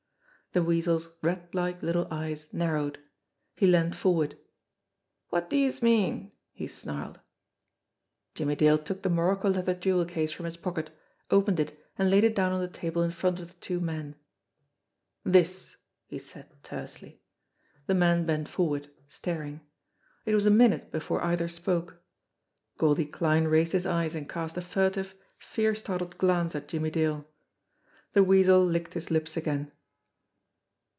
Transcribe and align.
The 0.53 0.61
Weasel's 0.61 1.07
rat 1.21 1.55
like 1.55 1.81
little 1.81 2.09
eyes 2.11 2.47
narrowed. 2.51 2.99
He 3.55 3.65
leaned 3.65 3.95
forward. 3.95 4.37
"Wot 5.31 5.49
do 5.49 5.55
youse 5.55 5.81
mean?" 5.81 6.33
he 6.51 6.67
snarled. 6.67 7.21
Jimmie 8.35 8.57
Dale 8.57 8.77
took 8.77 9.01
the 9.01 9.07
morocco 9.09 9.49
leather 9.49 9.73
jewel 9.73 10.03
case 10.03 10.33
from 10.33 10.43
his 10.43 10.57
pocket, 10.57 10.89
opened 11.29 11.61
it, 11.61 11.81
and 11.97 12.09
laid 12.09 12.25
it 12.25 12.35
down 12.35 12.51
on 12.51 12.59
the 12.59 12.67
table 12.67 13.01
in 13.01 13.11
front 13.11 13.39
of 13.39 13.47
the 13.47 13.53
two 13.61 13.79
men. 13.79 14.15
"This!" 15.23 15.77
he 16.09 16.19
said 16.19 16.49
tersely. 16.63 17.21
The 17.87 17.95
men 17.95 18.25
bent 18.25 18.49
forward, 18.49 18.89
staring. 19.07 19.61
It 20.25 20.35
was 20.35 20.45
a 20.45 20.51
minute 20.51 20.91
before 20.91 21.23
either 21.23 21.47
spoke. 21.47 22.01
Goldie 22.77 23.05
Kline 23.05 23.45
raised 23.45 23.71
his 23.71 23.85
eyes 23.85 24.13
and 24.15 24.27
cast 24.27 24.57
a 24.57 24.61
fur 24.61 24.89
tive, 24.89 25.15
fear 25.39 25.73
startled 25.75 26.17
glance 26.17 26.55
at 26.57 26.67
Jimmie 26.67 26.91
Dale. 26.91 27.25
The 28.11 28.21
Weasel 28.25 28.65
licked 28.65 28.95
his 28.95 29.09
lips 29.09 29.37
again. 29.37 29.71